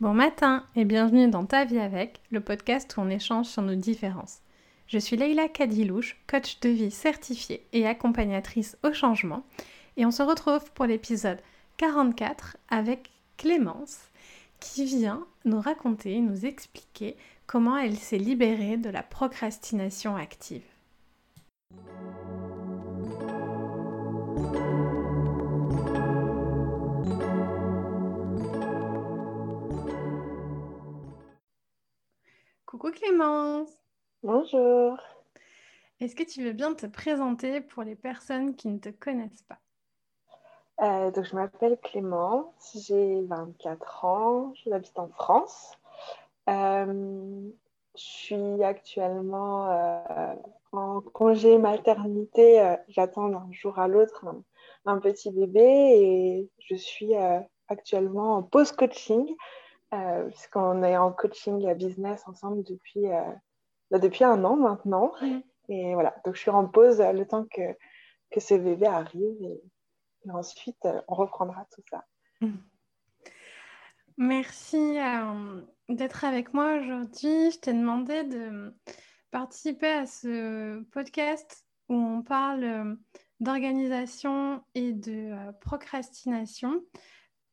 [0.00, 3.74] Bon matin et bienvenue dans Ta vie avec, le podcast où on échange sur nos
[3.74, 4.38] différences.
[4.86, 9.44] Je suis Leïla Kadilouche, coach de vie certifiée et accompagnatrice au changement,
[9.98, 11.42] et on se retrouve pour l'épisode
[11.76, 13.98] 44 avec Clémence
[14.58, 17.14] qui vient nous raconter, nous expliquer
[17.46, 20.69] comment elle s'est libérée de la procrastination active.
[32.80, 33.68] Coucou Clémence.
[34.22, 34.96] Bonjour.
[36.00, 39.58] Est-ce que tu veux bien te présenter pour les personnes qui ne te connaissent pas?
[40.80, 45.76] Euh, donc, Je m'appelle Clémence, j'ai 24 ans, j'habite en France.
[46.48, 47.50] Euh,
[47.96, 50.34] je suis actuellement euh,
[50.72, 52.76] en congé maternité.
[52.88, 54.24] J'attends d'un jour à l'autre
[54.86, 57.12] un, petit bébé et je suis
[57.68, 59.36] actuellement en post-coaching
[59.90, 63.32] puisqu'on est en coaching business ensemble depuis, euh,
[63.90, 65.12] bah, depuis un an maintenant.
[65.20, 65.40] Mm.
[65.68, 67.76] Et voilà, donc je suis en pause le temps que,
[68.30, 69.62] que ce bébé arrive et,
[70.30, 72.04] ensuite euh, on reprendra tout ça.
[72.40, 72.56] Mm.
[74.18, 74.98] Merci
[75.88, 77.50] d'être avec moi aujourd'hui.
[77.52, 78.76] Je t'ai demandé de
[79.30, 82.98] participer à ce podcast où on parle
[83.40, 86.82] d'organisation et de procrastination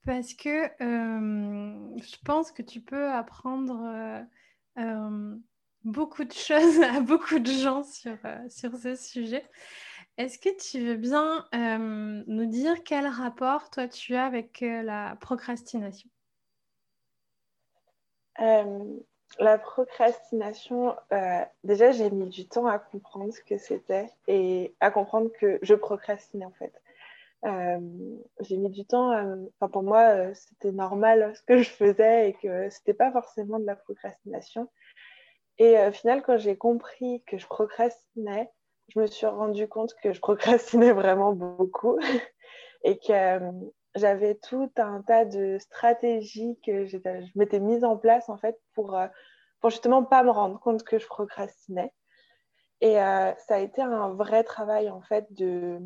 [0.07, 4.23] parce que euh, je pense que tu peux apprendre euh,
[4.79, 5.35] euh,
[5.83, 8.17] beaucoup de choses à beaucoup de gens sur,
[8.49, 9.43] sur ce sujet.
[10.17, 11.45] Est-ce que tu veux bien
[12.25, 16.09] nous dire quel rapport toi tu as avec la procrastination?
[18.39, 20.95] La procrastination,
[21.63, 25.75] déjà j'ai mis du temps à comprendre ce que c'était et à comprendre que je
[25.75, 26.73] procrastinais en fait.
[27.45, 27.79] Euh,
[28.41, 29.11] j'ai mis du temps.
[29.59, 33.59] Enfin, pour moi, euh, c'était normal ce que je faisais et que c'était pas forcément
[33.59, 34.69] de la procrastination.
[35.59, 38.49] Et euh, au final, quand j'ai compris que je procrastinais,
[38.89, 41.99] je me suis rendu compte que je procrastinais vraiment beaucoup
[42.83, 43.39] et que
[43.95, 46.97] j'avais tout un tas de stratégies que je
[47.35, 48.97] m'étais mise en place en fait pour,
[49.59, 51.91] pour justement pas me rendre compte que je procrastinais.
[52.79, 55.79] Et ça a été un vrai travail en fait de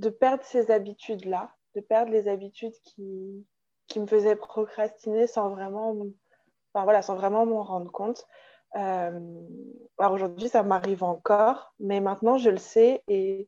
[0.00, 3.46] de perdre ces habitudes-là, de perdre les habitudes qui,
[3.86, 5.90] qui me faisaient procrastiner sans vraiment,
[6.72, 8.26] enfin, voilà, sans vraiment m'en rendre compte.
[8.76, 9.20] Euh,
[9.98, 13.46] alors aujourd'hui, ça m'arrive encore, mais maintenant, je le sais et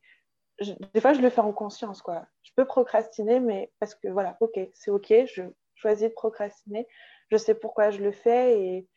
[0.93, 2.01] des fois, je le fais en conscience.
[2.03, 2.25] Quoi.
[2.43, 5.43] Je peux procrastiner, mais parce que voilà, ok, c'est ok, je
[5.73, 6.87] choisis de procrastiner,
[7.31, 8.87] je sais pourquoi je le fais et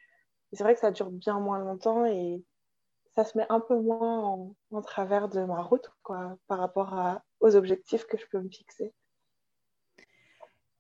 [0.53, 2.45] c'est vrai que ça dure bien moins longtemps et
[3.17, 7.57] ça se met un peu moins en, travers de ma route quoi, par rapport aux
[7.57, 8.93] objectifs que je peux me fixer.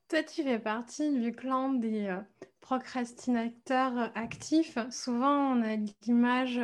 [0.08, 2.20] Toi, tu fais partie du clan des euh,
[2.60, 4.78] procrastinateurs actifs.
[4.90, 6.60] Souvent, on a l'image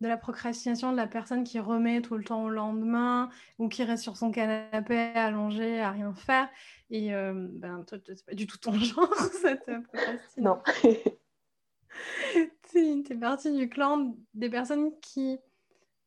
[0.00, 3.82] de la procrastination de la personne qui remet tout le temps au lendemain ou qui
[3.82, 6.48] reste sur son canapé allongé à rien faire.
[6.90, 10.42] Et euh, ben, toi, c'est pas du tout ton genre, cette procrastination.
[10.42, 10.62] Non.
[12.74, 15.38] tu es partie du clan des personnes qui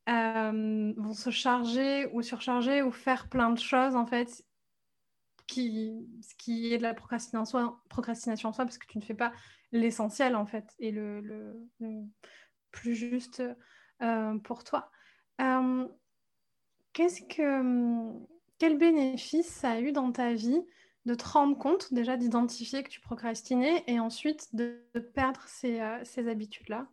[0.10, 4.44] euh, vont se charger ou surcharger ou faire plein de choses, en fait,
[5.48, 7.78] qui, ce qui est de la procrastination,
[8.50, 9.34] en soi, parce que tu ne fais pas
[9.72, 11.70] l'essentiel, en fait, et le, le,
[12.72, 13.44] plus juste
[14.02, 14.92] euh, pour toi.
[15.42, 15.88] Euh,
[16.94, 18.14] qu'est-ce que,
[18.58, 20.62] quel bénéfice ça a eu dans ta vie
[21.08, 24.78] de te rendre compte déjà d'identifier que tu procrastinais et ensuite de,
[25.16, 26.86] perdre ces, euh, habitudes-là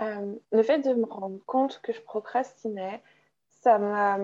[0.00, 3.02] euh, Le fait de me rendre compte que je procrastinais,
[3.50, 4.18] ça m'a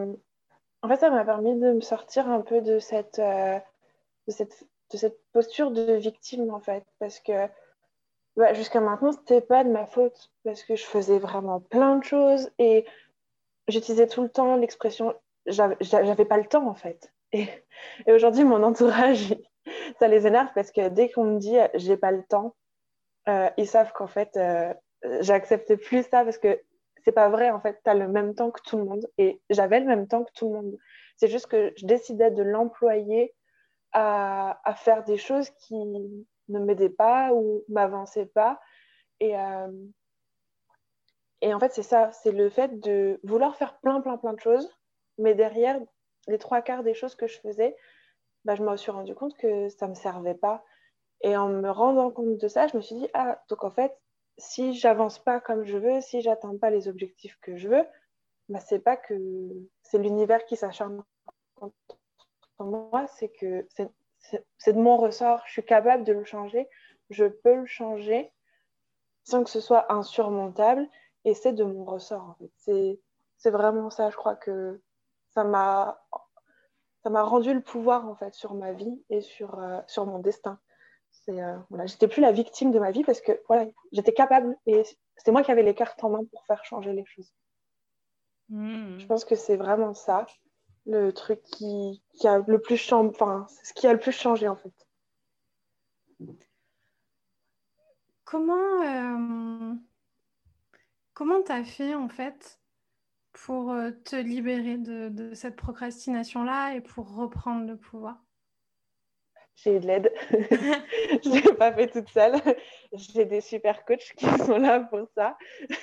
[0.83, 3.59] en fait, permis de me sortir un peu de cette, euh,
[4.29, 7.49] de cette posture de victime, en fait, parce que
[8.37, 12.05] bah, jusqu'à maintenant, c'était pas de ma faute, parce que je faisais vraiment plein de
[12.05, 12.87] choses et
[13.67, 15.15] j'utilisais tout le temps l'expression
[15.47, 17.13] j'avais pas le temps, en fait.
[17.33, 17.49] Et,
[18.07, 19.35] aujourd'hui, mon entourage,
[19.99, 22.55] ça les énerve parce que dès qu'on me dit j'ai pas le temps,
[23.29, 24.73] euh, ils savent qu'en fait, euh,
[25.21, 26.61] j'accepte plus ça parce que
[27.05, 27.51] c'est pas vrai.
[27.51, 30.09] En fait, tu as le même temps que tout le monde et j'avais le même
[30.09, 30.79] temps que tout le monde.
[31.17, 33.35] C'est juste que je décidais de l'employer
[33.93, 38.59] à, faire des choses qui ne m'aidaient pas ou m'avançaient pas.
[39.23, 39.69] Euh,
[41.41, 44.41] et en fait, c'est ça, c'est le fait de vouloir faire plein, plein, plein de
[44.41, 44.69] choses,
[45.19, 45.79] mais derrière,
[46.29, 47.77] les trois quarts des choses que je faisais,
[48.45, 50.65] bah, je me suis rendu compte que ça ne me servait pas.
[51.23, 53.97] Et en me rendant compte de ça, je me suis dit, ah, donc en fait,
[54.39, 57.85] si j'avance pas comme je veux, si j'atteins pas les objectifs que je veux,
[58.49, 59.15] bah, c'est pas que
[59.83, 61.03] c'est l'univers qui s'acharne
[61.55, 61.75] contre
[62.59, 63.67] moi, c'est que
[64.59, 66.69] c'est de mon ressort, je suis capable de le changer,
[67.11, 68.33] je peux le changer
[69.25, 70.89] sans que ce soit insurmontable
[71.25, 72.99] et c'est de mon ressort en fait.
[73.37, 74.81] C'est vraiment ça, je crois que
[75.35, 76.03] ça m'a
[77.03, 80.19] ça m'a rendu le pouvoir en fait sur ma vie et sur, euh, sur mon
[80.19, 80.59] destin.
[81.29, 84.83] Euh, voilà, j'étais plus la victime de ma vie parce que voilà, j'étais capable et
[85.17, 87.35] c'était moi qui avais les cartes en main pour faire changer les choses.
[88.49, 88.99] Hmm.
[88.99, 90.27] Je pense que c'est vraiment ça
[90.87, 94.13] le truc qui, qui a le plus changé, enfin, c'est ce qui a le plus
[94.13, 94.73] changé en fait.
[98.25, 99.75] Comment euh,
[101.15, 102.62] comment tu as fait en fait
[103.33, 108.17] pour euh, te libérer de, cette procrastination-là et pour reprendre le pouvoir
[109.57, 110.13] J'ai eu de l'aide.
[110.31, 112.41] je ne l'ai pas fait toute seule.
[112.93, 115.37] J'ai des super coachs qui sont là pour ça.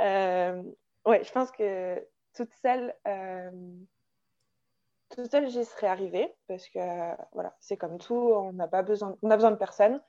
[0.00, 0.62] euh,
[1.06, 3.50] ouais, je pense que toute seule, euh,
[5.10, 6.80] toute seule, j'y serais arrivée parce que
[7.32, 10.00] voilà, c'est comme tout, on n'a pas besoin, on a besoin de personne.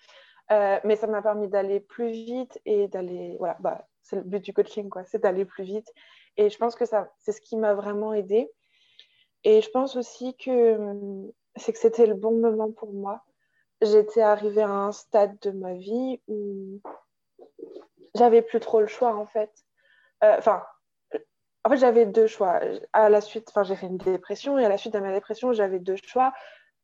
[0.51, 4.43] Euh, mais ça m'a permis d'aller plus vite et d'aller, voilà, bah, c'est le but
[4.43, 5.91] du coaching, quoi, c'est d'aller plus vite
[6.37, 8.51] et je pense que ça, c'est ce qui m'a vraiment aidé.
[9.43, 10.77] Et je pense aussi que
[11.55, 13.23] c'est que c'était le bon moment pour moi.
[13.81, 16.81] J'étais arrivée à un stade de ma vie où
[18.15, 19.51] j'avais plus trop le choix en fait.
[20.23, 20.63] Euh, enfin,
[21.63, 22.59] en fait, j'avais deux choix.
[22.93, 25.53] À la suite, enfin, j'ai fait une dépression et à la suite de ma dépression,
[25.53, 26.33] j'avais deux choix.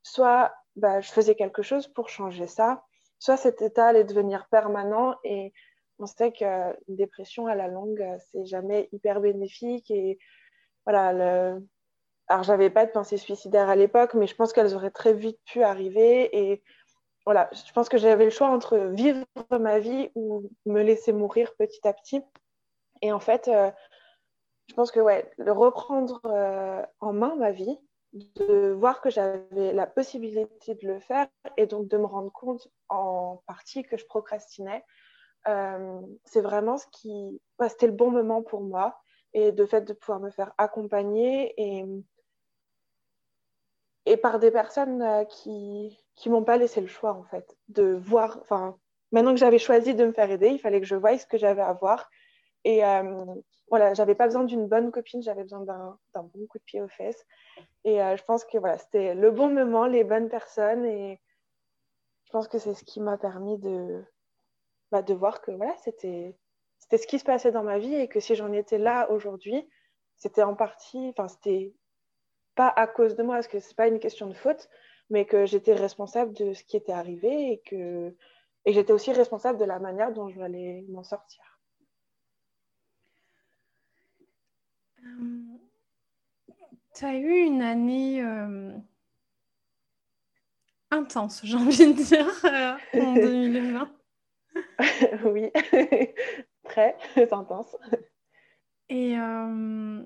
[0.03, 2.83] Soit bah, je faisais quelque chose pour changer ça,
[3.19, 5.53] soit cet état allait devenir permanent et
[6.01, 9.89] on sait qu'une dépression à la longue, c'est jamais hyper bénéfique.
[9.91, 10.19] Et
[10.85, 11.67] voilà, le...
[12.27, 15.39] alors j'avais pas de pensée suicidaire à l'époque, mais je pense qu'elles auraient très vite
[15.45, 16.35] pu arriver.
[16.37, 16.63] Et
[17.25, 21.53] voilà, je pense que j'avais le choix entre vivre ma vie ou me laisser mourir
[21.57, 22.21] petit à petit.
[23.01, 23.71] Et en fait, euh,
[24.67, 27.77] je pense que ouais, le reprendre euh, en main ma vie,
[28.13, 31.27] de voir que j'avais la possibilité de le faire
[31.57, 35.10] et donc de me rendre compte en partie que je procrastinais, euh,
[35.45, 37.39] c'est vraiment ce qui.
[37.67, 38.97] c'était le bon moment pour moi.
[39.33, 41.85] Et de fait de pouvoir me faire accompagner et,
[44.05, 47.93] et par des personnes euh, qui ne m'ont pas laissé le choix, en fait, de
[47.93, 48.39] voir.
[48.41, 48.77] Enfin,
[49.11, 51.37] maintenant que j'avais choisi de me faire aider, il fallait que je voie ce que
[51.37, 52.09] j'avais à voir.
[52.63, 53.25] Et euh,
[53.69, 56.89] voilà, j'avais pas besoin d'une bonne copine, j'avais besoin d'un bon coup de pied aux
[56.89, 57.25] fesses.
[57.85, 60.85] Et euh, je pense que voilà, c'était le bon moment, les bonnes personnes.
[60.85, 61.21] Et
[62.25, 64.03] je pense que c'est ce qui m'a permis de,
[64.91, 66.35] bah, de voir que voilà, c'était
[66.91, 69.67] ce qui se passait dans ma vie et que si j'en étais là aujourd'hui,
[70.17, 71.73] c'était en partie, enfin, c'était
[72.55, 74.69] pas à cause de moi, parce que c'est pas une question de faute,
[75.09, 78.15] mais que j'étais responsable de ce qui était arrivé et que
[78.65, 81.59] et j'étais aussi responsable de la manière dont je allais m'en sortir.
[85.03, 85.57] Euh,
[86.93, 88.71] tu as eu une année euh,
[90.91, 93.91] intense, j'ai envie de dire, euh, en 2020.
[95.25, 95.49] oui,
[96.63, 96.95] très,
[97.31, 97.75] intense.
[98.89, 100.03] Et, euh,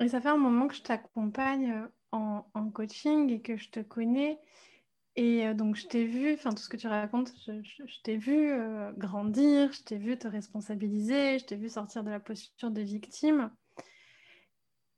[0.00, 3.80] et, ça fait un moment que je t'accompagne en, en, coaching et que je te
[3.80, 4.40] connais.
[5.16, 8.50] Et euh, donc, je t'ai vu, enfin, tout ce que tu racontes, je, t'ai vu
[8.50, 12.80] euh, grandir, je t'ai vu te responsabiliser, je t'ai vu sortir de la posture de
[12.80, 13.50] victime.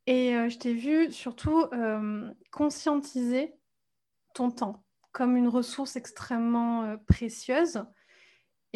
[0.08, 1.64] Et je t'ai vu surtout
[2.52, 3.56] conscientiser
[4.34, 7.84] ton temps comme une ressource extrêmement précieuse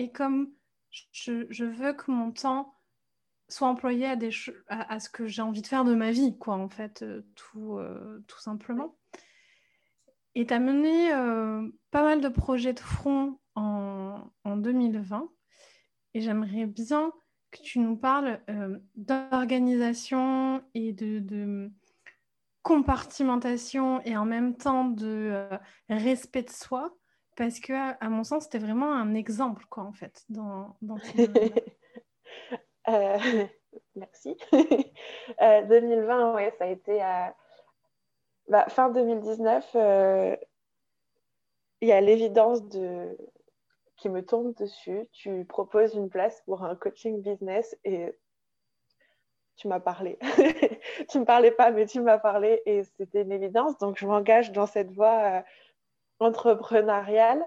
[0.01, 0.51] et comme
[0.91, 2.75] je, veux que mon temps
[3.51, 4.07] soit employé
[4.69, 7.77] à, ce que j'ai envie de faire de ma vie, quoi, en fait, euh, tout,
[7.77, 8.97] euh, tout simplement.
[10.35, 15.29] Et tu as mené euh, pas mal de projets de front en, en 2020.
[16.15, 17.13] Et j'aimerais bien
[17.51, 18.41] que tu nous parles
[18.95, 21.71] d'organisation et de,
[22.63, 25.49] compartimentation et en même temps de
[25.89, 26.95] respect de soi
[27.37, 30.97] parce que, à mon sens, c'était vraiment un exemple, quoi, en fait, dans, dans
[32.89, 33.19] euh,
[33.95, 34.37] Merci.
[34.49, 37.35] 2020, euh, ouais, ça a été à
[38.49, 39.71] bah, fin 2019.
[39.75, 40.37] Euh,
[41.81, 43.17] il y a l'évidence de
[43.97, 45.09] qui me tombe dessus.
[45.13, 48.15] Tu proposes une place pour un coaching business et
[49.57, 50.19] tu m'as parlé.
[51.09, 53.77] tu ne me parlais pas, mais tu m'as parlé et c'était une évidence.
[53.79, 55.45] Donc, je m'engage dans cette voie
[56.21, 57.45] entrepreneuriale.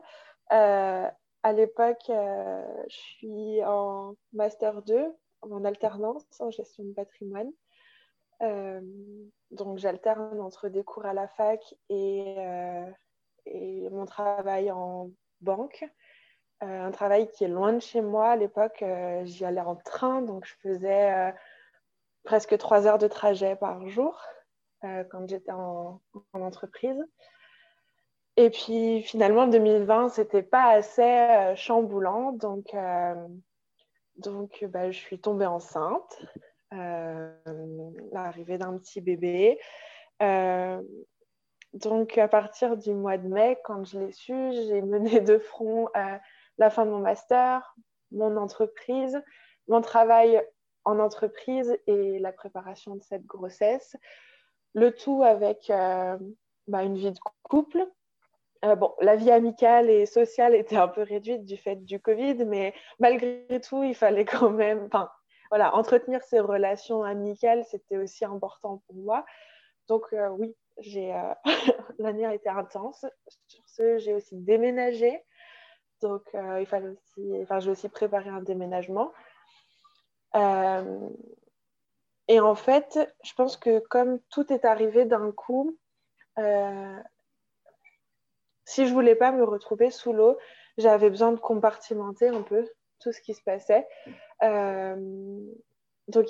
[0.51, 1.07] Euh,
[1.43, 7.51] à l'époque, euh, je suis en Master 2, en alternance en gestion de patrimoine.
[8.41, 8.81] Euh,
[9.51, 12.35] donc, j'alterne entre des cours à la fac et,
[13.91, 15.11] mon travail en
[15.41, 15.85] banque.
[16.61, 18.29] un travail qui est loin de chez moi.
[18.31, 18.83] À l'époque,
[19.23, 21.33] j'y allais en train, donc je faisais
[22.23, 24.21] presque trois heures de trajet par jour
[24.81, 26.01] quand j'étais en,
[26.31, 27.05] entreprise.
[28.35, 32.31] Et puis finalement, 2020, c'était pas assez chamboulant.
[32.31, 32.75] Donc,
[34.17, 36.19] donc bah, je suis tombée enceinte.
[36.71, 39.59] l'arrivée d'un petit bébé.
[41.73, 45.87] donc à partir du mois de mai, quand je l'ai su, j'ai mené de front
[46.57, 47.75] la fin de mon master,
[48.11, 49.21] mon entreprise,
[49.67, 50.41] mon travail
[50.85, 53.95] en entreprise et la préparation de cette grossesse.
[54.73, 56.17] Le tout avec euh,
[56.67, 57.85] bah, une vie de couple.
[58.63, 62.45] Euh, bon, la vie amicale et sociale était un peu réduite du fait du Covid,
[62.45, 64.89] mais malgré tout, il fallait quand même,
[65.49, 69.25] voilà, entretenir ces relations amicales, c'était aussi important pour moi.
[69.87, 71.13] Donc euh, oui, j'ai
[71.99, 73.05] l'année a été intense.
[73.47, 75.23] Sur ce, j'ai aussi déménagé.
[76.01, 79.11] Donc il fallait aussi, enfin, j'ai aussi préparé un déménagement.
[80.35, 81.09] Euh,
[82.27, 85.77] et en fait, je pense que comme tout est arrivé d'un coup,
[86.39, 86.99] euh,
[88.65, 90.37] si je voulais pas me retrouver sous l'eau,
[90.77, 92.67] j'avais besoin de compartimenter un peu
[92.99, 93.87] tout ce qui se passait.
[94.43, 94.95] Euh,
[96.07, 96.27] donc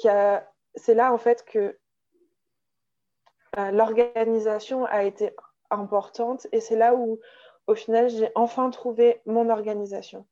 [0.76, 1.78] c'est là en fait que
[3.56, 5.36] l'organisation a été
[5.70, 7.20] importante et c'est là où
[7.68, 10.26] au final j'ai enfin trouvé mon organisation.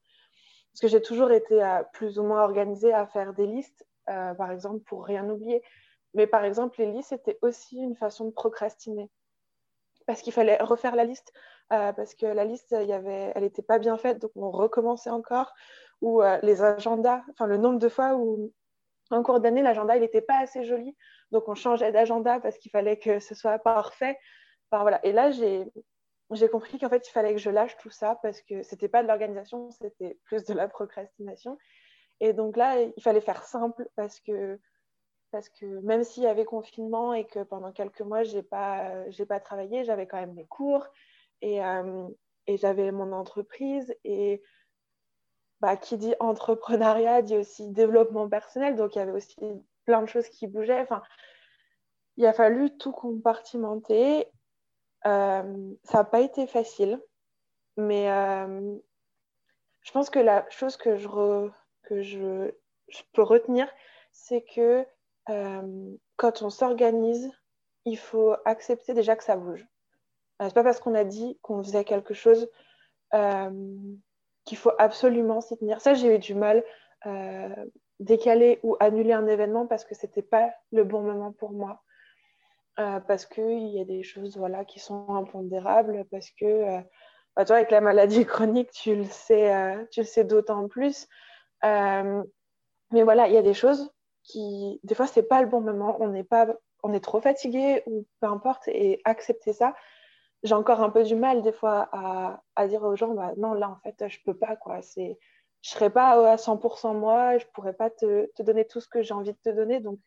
[0.72, 1.62] Parce que j'ai toujours été
[1.94, 5.62] plus ou moins organisée à faire des listes, euh, par exemple, pour rien oublier.
[6.14, 9.10] Mais par exemple, les listes, c'était aussi une façon de procrastiner.
[10.12, 11.32] Parce qu'il fallait refaire la liste,
[11.72, 15.10] euh, parce que la liste, y avait, elle n'était pas bien faite, donc on recommençait
[15.10, 15.54] encore.
[16.02, 18.52] Ou euh, les agendas, enfin le nombre de fois où,
[19.10, 20.98] en cours d'année, l'agenda, il n'était pas assez joli,
[21.32, 24.20] donc on changeait d'agenda parce qu'il fallait que ce soit parfait.
[24.70, 25.00] Enfin, voilà.
[25.06, 25.72] Et là, j'ai
[26.50, 29.08] compris qu'en fait, il fallait que je lâche tout ça parce que c'était pas de
[29.08, 31.58] l'organisation, c'était plus de la procrastination.
[32.20, 34.60] Et donc là, il fallait faire simple parce que,
[35.32, 38.92] parce que même s'il y avait confinement et que pendant quelques mois, je n'ai pas,
[39.28, 40.88] pas travaillé, j'avais quand même mes cours
[41.42, 42.08] et, euh,
[42.48, 43.96] et j'avais mon entreprise.
[44.04, 44.42] Et
[45.62, 48.76] bah, qui dit entrepreneuriat dit aussi développement personnel.
[48.76, 49.36] Donc il y avait aussi
[49.86, 50.82] plein de choses qui bougeaient.
[50.82, 51.04] Enfin,
[52.18, 54.28] il a fallu tout compartimenter
[55.06, 57.02] euh, ça n'a pas été facile,
[57.76, 58.76] mais euh,
[59.82, 61.50] je pense que la chose que je,
[61.84, 62.52] que je,
[63.14, 63.68] peux retenir,
[64.12, 64.86] c'est que
[65.30, 67.32] euh, quand on s'organise,
[67.86, 69.66] il faut accepter déjà que ça bouge.
[70.40, 72.50] c'est pas parce qu'on a dit qu'on faisait quelque chose
[73.12, 75.82] qu'il faut absolument s'y tenir.
[75.82, 76.64] Ça, j'ai eu du mal
[78.00, 81.82] décaler ou annuler un événement parce que c'était pas le bon moment pour moi.
[82.80, 86.82] Euh, parce qu'il y a des choses voilà, qui sont impondérables, parce que euh,
[87.36, 91.08] bah, toi, avec la maladie chronique, tu le sais, euh, tu le sais d'autant plus.
[91.64, 93.92] mais voilà, il y a des choses
[94.36, 96.48] des fois, c'est pas le bon moment, on n'est pas,
[96.84, 99.74] on est trop fatigué ou peu importe, et accepter ça.
[100.44, 103.54] J'ai encore un peu du mal des fois à, à dire aux gens, bah, non,
[103.54, 104.82] là, en fait, je peux pas, quoi.
[104.82, 105.18] C'est,
[105.62, 109.02] je serai pas à 100% moi, je pourrais pas te, te donner tout ce que
[109.02, 110.00] j'ai envie de te donner, donc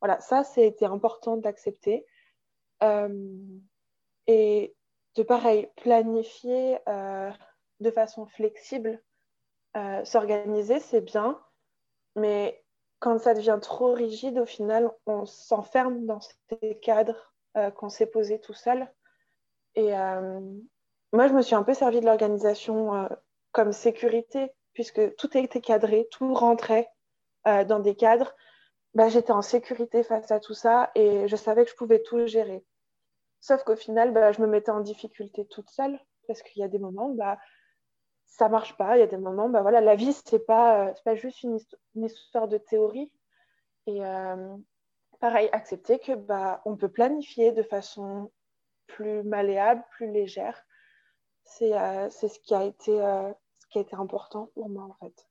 [0.00, 2.04] voilà, ça, c'était important d'accepter.
[2.82, 3.36] Euh,
[4.26, 4.74] et
[5.14, 7.30] de pareil, planifier euh,
[7.80, 9.02] de façon flexible,
[9.76, 11.40] euh, s'organiser, c'est bien,
[12.16, 12.61] mais
[13.02, 17.34] quand ça devient trop rigide, au final, on s'enferme dans ces cadres
[17.74, 18.88] qu'on s'est posés tout seul.
[19.74, 19.90] Et
[21.12, 23.08] moi, je me suis un peu servi de l'organisation
[23.50, 26.88] comme sécurité, puisque tout était cadré, tout rentrait
[27.44, 28.36] dans des cadres.
[28.94, 32.24] Bah, j'étais en sécurité face à tout ça et je savais que je pouvais tout
[32.28, 32.64] gérer.
[33.40, 36.68] Sauf qu'au final, bah, je me mettais en difficulté toute seule parce qu'il y a
[36.68, 37.36] des moments, bah,
[38.32, 38.96] ça marche pas.
[38.96, 41.58] Il y a des moments, bah, voilà, la vie, c'est pas, euh, pas juste une,
[41.94, 43.12] histoire de théorie.
[43.86, 44.56] Et euh,
[45.20, 48.32] pareil, accepter que bah, on peut planifier de façon
[48.86, 50.64] plus malléable, plus légère.
[51.44, 55.28] C'est euh, ce, qui a été, ce qui a été important pour moi, en fait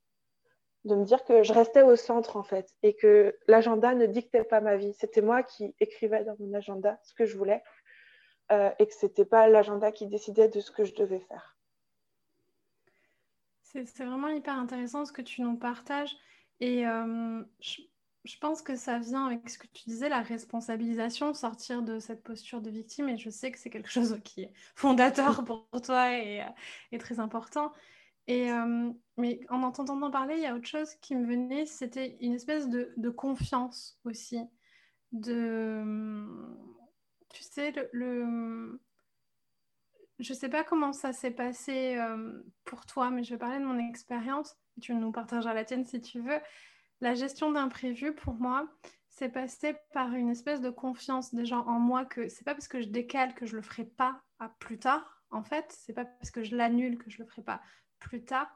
[0.83, 4.43] de me dire que je restais au centre en fait et que l'agenda ne dictait
[4.43, 4.95] pas ma vie.
[4.95, 7.61] C'était moi qui écrivais dans mon agenda ce que je voulais
[8.49, 11.55] et que c'était pas l'agenda qui décidait de ce que je devais faire.
[13.73, 16.17] C'est vraiment hyper intéressant ce que tu nous partages
[16.59, 21.81] et euh, je, pense que ça vient avec ce que tu disais, la responsabilisation, sortir
[21.81, 25.43] de cette posture de victime et je sais que c'est quelque chose qui est fondateur
[25.45, 26.43] pour toi et,
[26.91, 27.71] et très important.
[28.27, 32.17] Et, euh, mais en entendant parler, il y a autre chose qui me venait, c'était
[32.21, 34.39] une espèce de, de, confiance aussi.
[35.11, 36.27] De,
[37.29, 38.81] tu sais, le, le
[40.21, 43.59] je ne sais pas comment ça s'est passé euh, pour toi, mais je vais parler
[43.59, 44.55] de mon expérience.
[44.79, 46.39] Tu nous partageras la tienne si tu veux.
[47.01, 48.67] La gestion d'imprévu, pour moi,
[49.09, 52.81] c'est passé par une espèce de confiance déjà en moi que c'est pas parce que
[52.81, 55.65] je décale que je le ferai pas à plus tard en fait.
[55.69, 57.61] C'est pas parce que je l'annule que je le ferai pas
[57.99, 58.47] plus tard.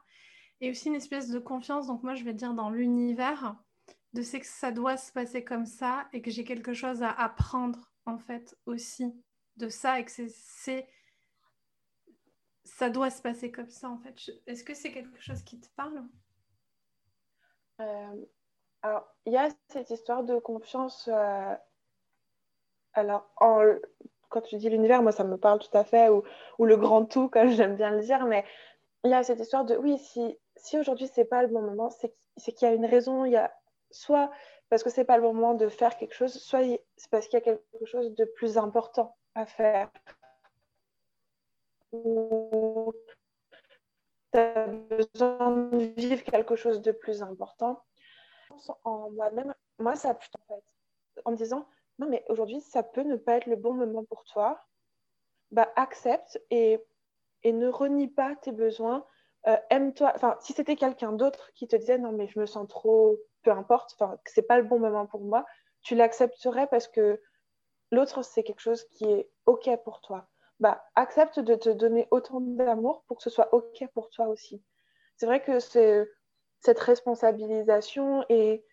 [0.60, 3.56] Et aussi une espèce de confiance, donc moi je vais dire dans l'univers,
[4.14, 7.10] de c'est que ça doit se passer comme ça et que j'ai quelque chose à
[7.10, 9.12] apprendre en fait aussi
[9.56, 10.88] de ça et que c'est
[12.66, 14.14] ça doit se passer comme ça en fait.
[14.46, 16.02] Est-ce que c'est quelque chose qui te parle?
[17.80, 18.26] Euh,
[18.82, 21.08] Alors, il y a cette histoire de confiance.
[21.12, 21.54] Euh,
[22.92, 23.30] alors,
[24.28, 26.24] quand tu dis l'univers, moi ça me parle tout à fait, ou,
[26.64, 28.44] le grand tout, comme j'aime bien le dire, mais
[29.04, 31.90] il y a cette histoire de oui, si, si aujourd'hui c'est pas le bon moment,
[31.90, 33.52] c'est qu'il y a une raison, il y a
[33.90, 34.30] soit
[34.68, 36.62] parce que c'est pas le bon moment de faire quelque chose, soit
[36.96, 39.90] c'est parce qu'il y a quelque chose de plus important à faire.
[41.92, 42.92] Ou
[44.32, 47.82] tu as besoin de vivre quelque chose de plus important.
[48.84, 50.64] En moi-même, moi, ça a plutôt en fait.
[51.24, 54.24] En me disant, non, mais aujourd'hui, ça peut ne pas être le bon moment pour
[54.24, 54.60] toi.
[55.52, 56.80] Bah, accepte et,
[57.44, 59.06] et ne renie pas tes besoins
[59.46, 60.12] euh, aime-toi.
[60.14, 63.52] Enfin, si c'était quelqu'un d'autre qui te disait non, mais je me sens trop, peu
[63.52, 65.44] importe, enfin, c'est pas le bon moment pour moi,
[65.82, 67.20] tu l'accepterais parce que
[67.92, 70.28] l'autre, c'est quelque chose qui est OK pour toi.
[70.60, 74.62] Bah, accepte de te donner autant d'amour pour que ce soit OK pour toi aussi.
[75.16, 76.08] C'est vrai que c'est
[76.60, 78.64] cette responsabilisation et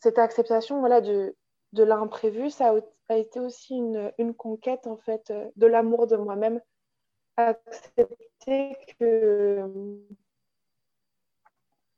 [0.00, 1.36] cette acceptation voilà, de,
[1.72, 2.74] de l'imprévu, ça
[3.08, 6.60] a, été aussi une, une, conquête en fait de l'amour de moi-même
[7.36, 9.98] accepter que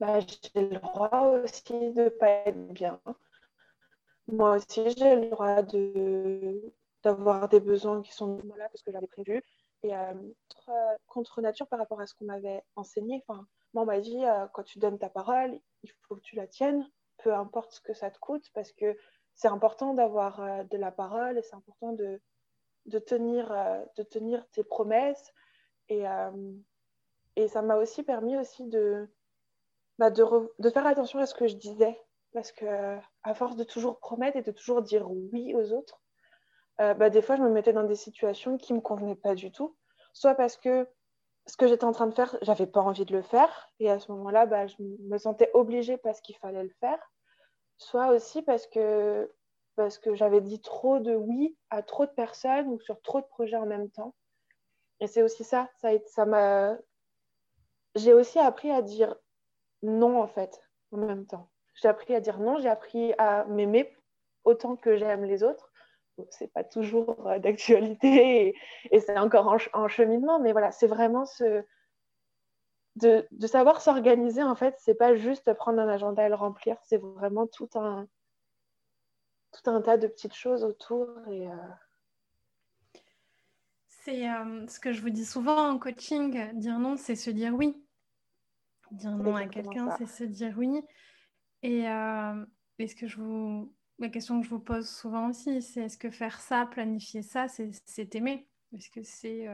[0.00, 3.00] bah, j'ai le droit aussi de ne pas être bien.
[4.28, 6.72] Moi aussi, j'ai le droit de,
[7.06, 9.40] d'avoir des besoins qui sont là parce que j'avais prévu.
[9.84, 10.12] Et euh,
[11.06, 13.22] contre nature par rapport à ce qu'on m'avait enseigné.
[13.28, 16.34] Enfin, moi, on m'a dit, euh, quand tu donnes ta parole, il faut que tu
[16.34, 16.84] la tiennes,
[17.18, 18.96] peu importe ce que ça te coûte, parce que
[19.34, 22.20] c'est important d'avoir euh, de la parole et c'est important de,
[22.86, 23.54] de tenir,
[23.96, 25.32] de tenir tes promesses.
[25.88, 26.02] Et,
[27.36, 29.08] et ça m'a aussi permis aussi de,
[29.98, 31.96] bah, de, faire attention à ce que je disais.
[32.32, 36.00] Parce que à force de toujours promettre et de toujours dire oui aux autres,
[36.80, 39.34] euh, bah, des fois, je me mettais dans des situations qui ne me convenaient pas
[39.34, 39.76] du tout.
[40.12, 40.88] Soit parce que
[41.46, 43.70] ce que j'étais en train de faire, j'avais pas envie de le faire.
[43.78, 46.98] Et à ce moment-là, bah, je me sentais obligée parce qu'il fallait le faire.
[47.78, 49.30] Soit aussi parce que
[49.76, 53.26] parce que j'avais dit trop de oui à trop de personnes ou sur trop de
[53.26, 54.14] projets en même temps.
[55.00, 55.70] Et c'est aussi ça,
[56.06, 56.76] ça m'a.
[57.94, 59.14] J'ai aussi appris à dire
[59.82, 60.58] non en fait
[60.92, 61.50] en même temps.
[61.74, 63.94] J'ai appris à dire non, j'ai appris à m'aimer
[64.44, 65.65] autant que j'aime les autres.
[66.30, 68.54] C'est pas toujours euh, d'actualité
[68.90, 71.64] et, c'est encore en, en, cheminement, mais voilà, c'est vraiment ce
[72.96, 74.74] de, de savoir s'organiser en fait.
[74.78, 78.08] C'est pas juste prendre un agenda et le remplir, c'est vraiment tout un
[79.52, 81.08] tout un tas de petites choses autour.
[81.30, 81.56] Et, euh,
[83.88, 87.54] C'est euh, ce que je vous dis souvent en coaching, dire non, c'est se dire
[87.54, 87.82] oui.
[88.92, 90.82] Dire non à quelqu'un, c'est se dire oui.
[91.62, 92.44] Et, euh,
[92.78, 93.74] ce que je vous...
[93.98, 97.46] la question que je vous pose souvent aussi, c'est est-ce que faire ça, planifier ça,
[97.48, 99.48] c'est aimer Est-ce que c'est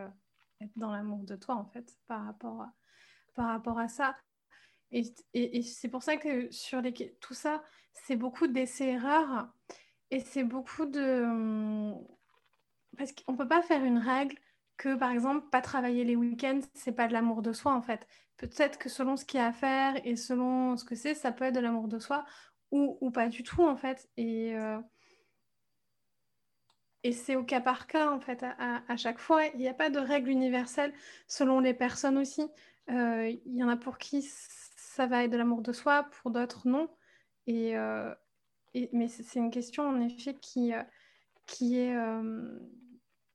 [0.60, 4.16] être dans l'amour de toi, en fait, par rapport à, ça?
[4.90, 9.48] Et, et, c'est pour ça que sur les, tout ça, c'est beaucoup d'essais-erreurs.
[10.10, 11.22] Et c'est beaucoup de...
[11.24, 12.06] Hum,
[12.98, 14.36] parce qu'on ne peut pas faire une règle
[14.76, 18.06] que, par exemple, pas travailler les week-ends, c'est pas de l'amour de soi, en fait.
[18.36, 21.32] Peut-être que selon ce qu'il y a à faire et selon ce que c'est, ça
[21.32, 22.24] peut être de l'amour de soi
[22.72, 24.08] ou, pas du tout, en fait.
[24.16, 24.80] Et, euh,
[27.02, 29.46] et c'est au cas par cas, en fait, à, à chaque fois.
[29.46, 30.92] Il n'y a pas de règle universelle
[31.28, 32.48] selon les personnes aussi.
[32.90, 36.30] Euh, il y en a pour qui ça va être de l'amour de soi, pour
[36.30, 36.88] d'autres non.
[37.46, 38.12] Et, euh,
[38.92, 40.72] mais c'est une question en effet qui,
[41.46, 41.94] qui, est,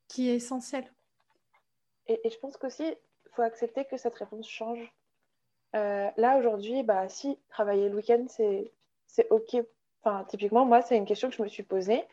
[0.07, 0.91] qui est essentielle.
[2.07, 4.91] Et, je pense qu'aussi, il faut accepter que cette réponse change.
[5.73, 8.71] Là, aujourd'hui, bah, si travailler le week-end, c'est
[9.29, 9.57] OK.
[10.03, 12.03] Enfin, typiquement, moi, c'est une question que je me suis posée.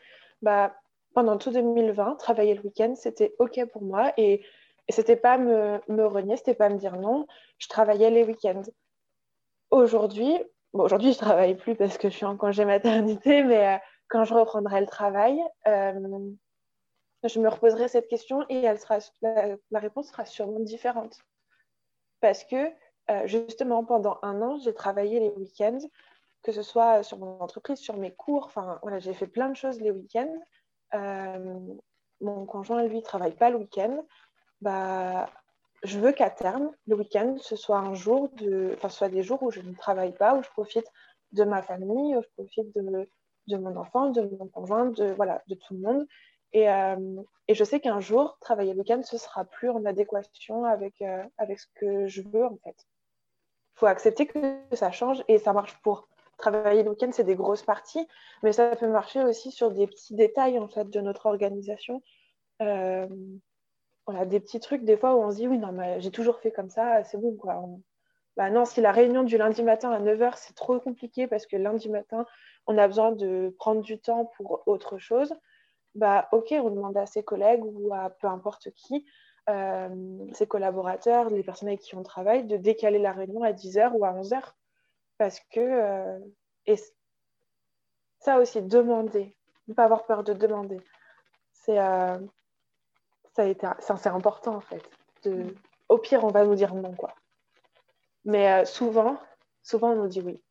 [0.41, 0.75] Bah,
[1.13, 4.11] pendant tout 2020, travailler le week-end, c'était OK pour moi.
[4.17, 4.43] Et,
[4.87, 7.25] et c'était pas me, me renier, c'était pas me dire non.
[7.57, 8.63] Je travaillais les week-ends.
[9.71, 10.37] Aujourd'hui,
[10.73, 13.77] aujourd'hui, je travaille plus parce que je suis en congé maternité, mais euh,
[14.09, 16.29] quand je reprendrai le travail, euh,
[17.23, 21.17] je me reposerai cette question et elle sera, la, réponse sera sûrement différente.
[22.21, 22.69] Parce que
[23.09, 25.79] euh, justement, pendant un an, j'ai travaillé les week-ends,
[26.45, 28.45] que ce soit sur mon entreprise, sur mes cours.
[28.45, 30.39] Enfin, voilà, j'ai fait plein de choses les week-ends.
[32.21, 34.05] mon conjoint, lui, travaille pas le week-end.
[34.61, 35.27] Bah,
[35.83, 39.41] je veux qu'à terme, le week-end, ce soit un jour de, enfin, soit des jours
[39.41, 40.85] où je ne travaille pas, où je profite
[41.31, 45.55] de ma famille, où je profite de, mon enfant, de mon conjoint, de, voilà, de
[45.55, 46.07] tout le monde.
[46.53, 46.67] Et,
[47.47, 51.03] et je sais qu'un jour, travailler le week-end, ce sera plus en adéquation avec,
[51.39, 52.77] avec ce que je veux, en fait.
[53.75, 57.35] Il faut accepter que ça change et ça marche pour travailler le week-end, c'est des
[57.35, 58.07] grosses parties,
[58.43, 62.01] mais ça peut marcher aussi sur des petits détails en fait de notre organisation.
[62.61, 63.07] Euh,
[64.27, 66.51] des petits trucs des fois où on se dit oui, non, mais j'ai toujours fait
[66.51, 67.35] comme ça, c'est bon.
[68.37, 71.89] Bah si la réunion du lundi matin à 9h, c'est trop compliqué parce que lundi
[71.89, 72.25] matin,
[72.67, 75.33] on a besoin de prendre du temps pour autre chose,
[75.95, 79.05] bah ok, on demande à ses collègues ou à peu importe qui,
[79.49, 79.89] euh,
[80.33, 84.03] ses collaborateurs, les personnes avec qui on travaille, de décaler la réunion à 10h ou
[84.03, 84.53] à 11h
[85.17, 86.19] parce que euh,
[86.65, 86.75] et
[88.19, 89.35] ça aussi demander
[89.67, 90.79] ne pas avoir peur de demander
[91.53, 92.19] c'est euh,
[93.35, 94.83] c'est important en fait
[95.89, 97.13] au pire on va nous dire non quoi.
[98.23, 99.17] Mais euh, souvent
[99.63, 100.41] souvent on nous dit oui.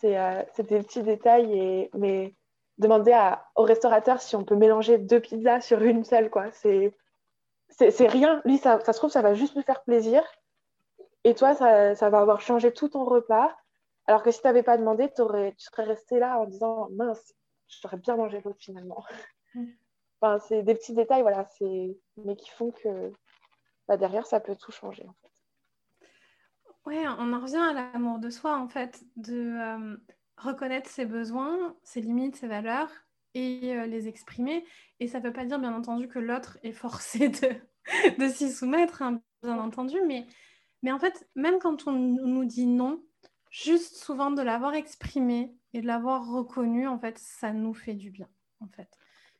[0.00, 2.34] C'est des petits détails et mais
[2.76, 3.18] demander
[3.54, 6.92] au restaurateur si on peut mélanger deux pizzas sur une seule quoi c'est
[8.06, 8.42] rien.
[8.44, 10.22] Lui ça, ça se trouve ça va juste nous faire plaisir
[11.24, 13.56] et toi, ça, ça, va avoir changé tout ton repas.
[14.06, 15.22] Alors que si tu n'avais pas demandé, tu
[15.58, 17.34] serais resté là en disant mince,
[17.82, 19.04] j'aurais bien mangé l'autre finalement.
[19.54, 19.64] Mm.
[20.20, 23.12] enfin, c'est des petits détails, voilà, mais qui font que
[23.88, 25.06] bah, derrière, ça peut tout changer.
[25.06, 25.30] En fait.
[26.86, 29.96] Ouais, on en revient à l'amour de soi, en fait, de euh,
[30.36, 32.90] reconnaître ses besoins, ses limites, ses valeurs
[33.32, 34.66] et euh, les exprimer.
[35.00, 38.52] Et ça ne veut pas dire, bien entendu, que l'autre est forcé de, de s'y
[38.52, 40.26] soumettre, hein, bien entendu, mais
[40.84, 43.02] mais en fait, même quand on nous dit non,
[43.48, 48.10] juste souvent de l'avoir exprimé et de l'avoir reconnu, en fait, ça nous fait du
[48.10, 48.28] bien,
[48.60, 48.90] en fait,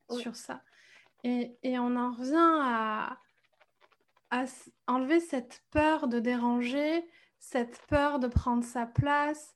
[0.09, 0.62] sur ça.
[1.22, 3.18] Et, et, on en revient à,
[4.30, 4.44] à
[4.87, 7.07] enlever cette peur de déranger,
[7.40, 9.54] cette peur de prendre sa place.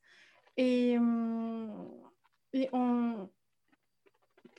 [0.58, 1.72] Et, hum,
[2.52, 3.30] et on,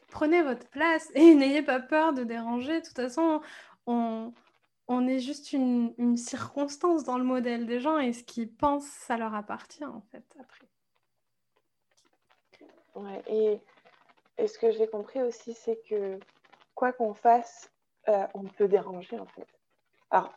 [0.08, 2.82] prenez votre place et n'ayez pas peur de déranger.
[2.82, 3.40] De toute façon,
[3.86, 4.34] on,
[4.90, 9.18] on est juste une, circonstance dans le modèle des gens et ce qu'ils pensent, ça
[9.18, 10.68] leur appartient en fait après.
[13.28, 13.62] Et,
[14.46, 16.18] ce que j'ai compris aussi, c'est que
[16.74, 17.72] quoi qu'on fasse,
[18.08, 19.48] euh, on peut déranger en fait.
[20.10, 20.34] Alors,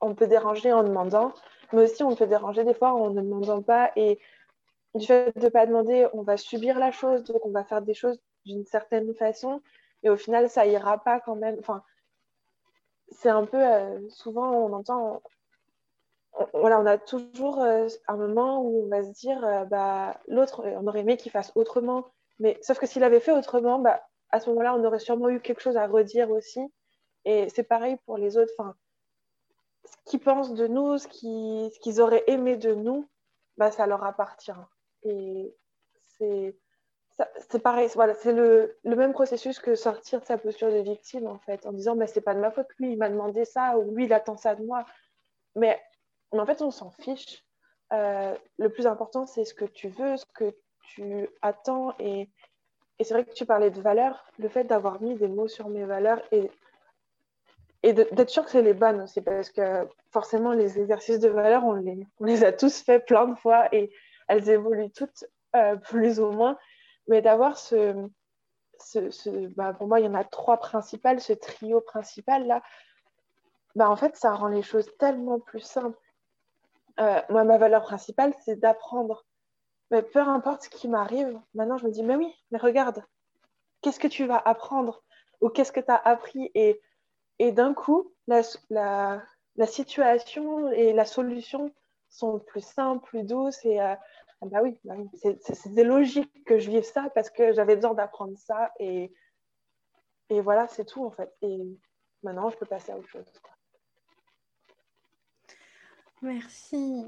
[0.00, 1.32] on peut déranger en demandant,
[1.72, 3.90] mais aussi on peut déranger des fois en ne demandant pas.
[3.96, 4.18] Et
[4.94, 7.82] du fait de ne pas demander, on va subir la chose, donc on va faire
[7.82, 9.60] des choses d'une certaine façon,
[10.02, 11.56] et au final, ça ira pas quand même.
[13.12, 15.22] C'est un peu, euh, souvent on entend,
[16.54, 20.62] voilà, on a toujours euh, un moment où on va se dire, euh, bah, l'autre,
[20.64, 22.06] on aurait aimé qu'il fasse autrement,
[22.38, 25.40] mais sauf que s'il avait fait autrement, bah, à ce moment-là, on aurait sûrement eu
[25.40, 26.60] quelque chose à redire aussi.
[27.24, 28.74] Et c'est pareil pour les autres, enfin,
[29.84, 33.08] ce qu'ils pensent de nous, ce qu'ils, qu'ils auraient aimé de nous,
[33.58, 34.52] bah, ça leur appartient.
[35.04, 35.54] Et
[36.18, 36.56] c'est
[37.50, 41.26] c'est pareil, voilà, c'est le, le, même processus que sortir de sa posture de victime,
[41.26, 43.76] en fait, en disant, bah, c'est pas de ma faute, lui, il m'a demandé ça,
[43.78, 44.84] ou lui, il attend ça de moi.
[45.56, 45.80] Mais,
[46.32, 47.44] en fait, on s'en fiche.
[47.92, 50.56] Euh, le plus important, c'est ce que tu veux, ce que
[50.94, 51.94] tu attends.
[51.98, 52.30] Et,
[52.98, 55.68] et c'est vrai que tu parlais de valeurs, le fait d'avoir mis des mots sur
[55.68, 56.50] mes valeurs et,
[57.82, 61.64] et d'être sûr que c'est les bonnes aussi, parce que forcément, les exercices de valeurs,
[61.64, 63.92] on les, on les a tous fait plein de fois et
[64.28, 66.56] elles évoluent toutes euh, plus ou moins.
[67.08, 68.08] Mais d'avoir ce,
[69.56, 72.62] bah pour moi, il y en a trois principales, ce trio principal là,
[73.74, 75.98] bah en fait, ça rend les choses tellement plus simples.
[77.00, 79.24] Euh, moi, ma valeur principale, c'est d'apprendre.
[79.90, 83.04] Mais peu importe ce qui m'arrive, maintenant je me dis, mais oui, mais regarde,
[83.80, 85.02] qu'est-ce que tu vas apprendre
[85.40, 86.50] ou qu'est-ce que tu as appris?
[86.54, 86.80] Et,
[87.52, 88.42] d'un coup, la,
[89.66, 91.72] situation et la solution
[92.08, 93.94] sont plus simples, plus douces et, euh,
[94.46, 98.72] bah oui, bah c'était logique que je vive ça parce que j'avais besoin d'apprendre ça
[98.78, 99.12] et,
[100.30, 101.32] et voilà, c'est tout en fait.
[101.42, 101.58] Et
[102.22, 103.26] maintenant, je peux passer à autre chose.
[106.22, 107.04] Merci.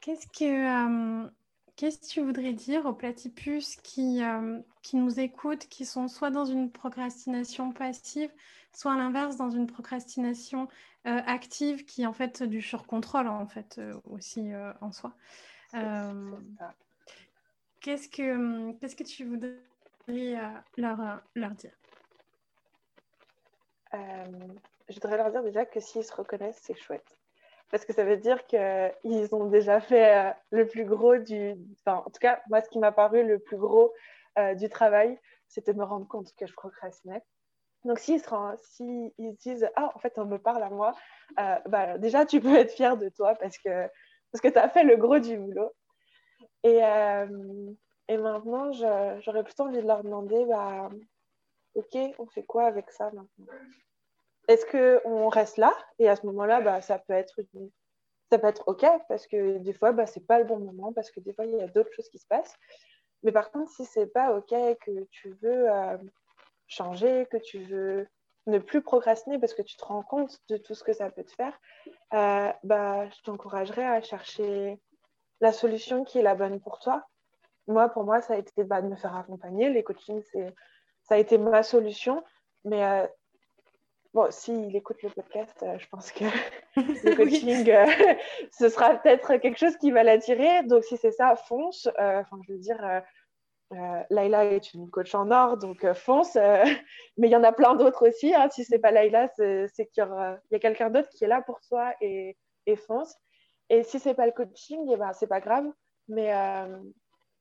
[0.00, 1.28] Qu'est-ce que, euh,
[1.76, 6.30] qu'est-ce que tu voudrais dire aux platypus qui, euh, qui nous écoutent, qui sont soit
[6.30, 8.30] dans une procrastination passive,
[8.72, 10.68] soit à l'inverse dans une procrastination
[11.06, 15.14] euh, active qui est en fait du surcontrôle en fait aussi en soi?
[17.80, 19.54] Qu'est-ce que qu'est-ce que tu voudrais
[20.08, 20.36] euh,
[20.76, 21.72] leur, euh, leur dire?
[23.92, 27.18] Je voudrais leur dire déjà que s'ils se reconnaissent, c'est chouette.
[27.70, 31.54] Parce que ça veut dire qu'ils ont déjà fait le plus gros du...
[31.80, 33.92] Enfin, en tout cas, moi, ce qui m'a paru le plus gros
[34.56, 37.22] du travail, c'était de me rendre compte que je procrastinais.
[37.84, 38.26] Donc, s'ils se,
[38.62, 40.94] si ils disent Ah, en fait, on me parle à moi,
[41.36, 43.90] bah, déjà, tu peux être fier de toi parce que
[44.32, 45.72] parce que tu as fait le gros du boulot.
[46.64, 47.72] Et, euh,
[48.08, 50.90] et maintenant, j'aurais plutôt envie de leur demander, bah,
[51.74, 53.52] ok, on fait quoi avec ça maintenant?
[54.48, 55.74] Est-ce qu'on reste là?
[55.98, 57.40] Et à ce moment-là, bah, ça peut être
[58.30, 61.10] ça peut être ok parce que des fois, bah, c'est pas le bon moment parce
[61.10, 62.54] que des fois, il y a d'autres choses qui se passent.
[63.22, 65.98] Mais par contre, si c'est pas ok, que tu veux euh,
[66.66, 68.06] changer, que tu veux
[68.46, 71.24] ne plus procrastiner parce que tu te rends compte de tout ce que ça peut
[71.24, 71.58] te faire,
[72.14, 74.80] euh, bah, je t'encouragerais à chercher
[75.40, 77.06] la solution qui est la bonne pour toi.
[77.66, 79.68] Moi, pour moi, ça a été bah, de me faire accompagner.
[79.68, 80.22] Les coachings,
[81.02, 82.24] ça a été ma solution.
[82.64, 83.06] Mais euh,
[84.14, 86.24] bon, s'il écoute le podcast, euh, je pense que
[86.76, 87.70] le coaching,
[88.52, 90.62] ce sera peut-être quelque chose qui va l'attirer.
[90.64, 91.88] Donc, si c'est ça, fonce.
[91.98, 93.02] Enfin, je veux dire,
[93.72, 96.36] euh, Laila est une coach en or, donc euh, fonce.
[96.36, 96.64] Euh,
[97.18, 98.34] mais il y en a plein d'autres aussi.
[98.34, 98.48] Hein.
[98.50, 101.60] Si ce n'est pas Laila, c'est qu'il y, a quelqu'un d'autre qui est là pour
[101.60, 102.36] toi et,
[102.86, 103.16] fonce.
[103.70, 105.66] Et si ce n'est pas le coaching, eh ben, ce n'est pas grave.
[106.08, 106.32] Mais,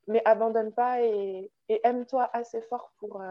[0.08, 3.22] mais abandonne pas et, aime-toi assez fort pour,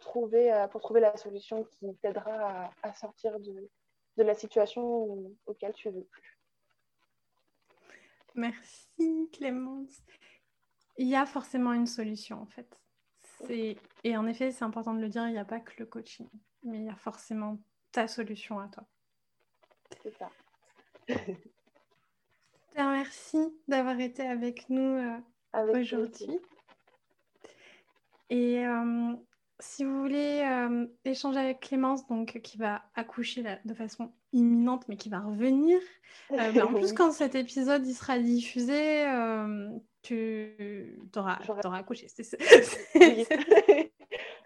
[0.00, 3.70] trouver, la solution qui t'aidera à, sortir de,
[4.16, 6.38] de la situation auquel tu veux plus.
[8.34, 10.02] Merci Clémence.
[10.98, 12.78] Il y a forcément une solution en fait.
[13.50, 16.28] Et en effet, c'est important de le dire, il n'y a pas que le coaching,
[16.62, 17.58] mais il y a forcément
[17.92, 18.84] ta solution à toi.
[20.02, 20.30] C'est ça.
[22.76, 25.20] Merci d'avoir été avec nous
[25.54, 26.40] euh, aujourd'hui.
[28.30, 29.14] Et euh,
[29.60, 34.96] si vous voulez euh, échanger avec Clémence, donc qui va accoucher de façon imminente, mais
[34.96, 35.78] qui va revenir,
[36.30, 39.04] ben, en plus quand cet épisode il sera diffusé,
[40.04, 41.38] tu auras,
[41.76, 42.06] accouché.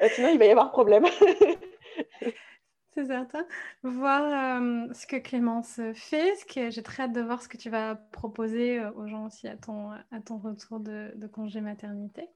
[0.00, 1.04] Euh, sinon, il va y avoir problème.
[2.94, 3.44] c'est certain.
[3.82, 4.22] Voir
[4.62, 6.36] euh, ce que Clémence fait.
[6.36, 9.26] Ce que j'ai très hâte de voir ce que tu vas proposer euh, aux gens
[9.26, 12.28] aussi à ton, à ton retour de, congé maternité.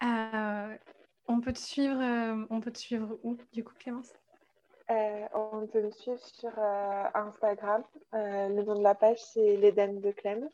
[0.00, 2.00] on peut te suivre,
[2.48, 4.14] on peut te suivre où du coup, Clémence?
[4.88, 7.84] On peut me suivre sur Instagram.
[8.14, 10.48] le nom de la page, c'est l'Éden de Clem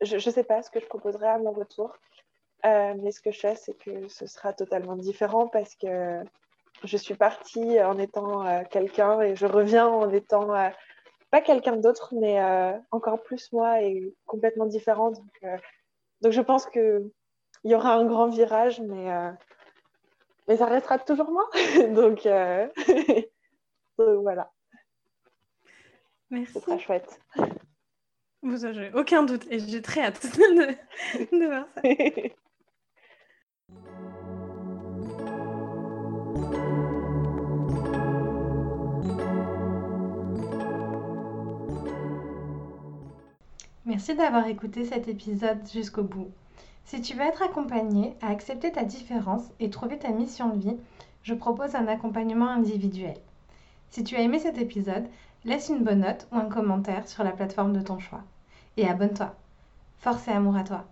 [0.00, 1.96] je ne sais pas ce que je proposerai à mon retour.
[2.64, 6.22] Euh, mais ce que je sais, c'est que ce sera totalement différent parce que
[6.84, 10.68] je suis partie en étant euh, quelqu'un et je reviens en étant euh,
[11.30, 12.40] pas quelqu'un d'autre, mais
[12.90, 15.10] encore plus moi et complètement différent.
[15.10, 15.44] Donc,
[16.22, 17.10] donc je pense qu'il
[17.64, 19.10] y aura un grand virage, mais,
[20.46, 21.48] mais ça restera toujours moi.
[21.94, 22.22] donc,
[23.98, 24.50] donc, voilà.
[26.30, 26.52] Merci.
[26.54, 27.20] Ce sera chouette.
[28.46, 31.82] Vous avez aucun doute et j'ai très hâte de, voir ça.
[43.84, 46.30] Merci d'avoir écouté cet épisode jusqu'au bout.
[46.84, 50.76] Si tu veux être accompagné à accepter ta différence et trouver ta mission de vie,
[51.24, 53.16] je propose un accompagnement individuel.
[53.90, 55.08] Si tu as aimé cet épisode,
[55.44, 58.22] laisse une bonne note ou un commentaire sur la plateforme de ton choix
[58.76, 59.34] et abonne-toi.
[59.98, 60.84] Force et amour à toi.